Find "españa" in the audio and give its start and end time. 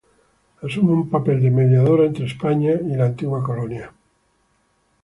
2.25-2.73